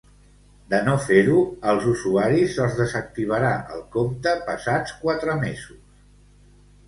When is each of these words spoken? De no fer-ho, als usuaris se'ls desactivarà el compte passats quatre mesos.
De 0.69 0.77
no 0.85 0.93
fer-ho, 1.07 1.41
als 1.73 1.83
usuaris 1.91 2.55
se'ls 2.55 2.79
desactivarà 2.79 3.51
el 3.75 3.83
compte 3.97 4.33
passats 4.47 4.95
quatre 5.03 5.37
mesos. 5.45 5.85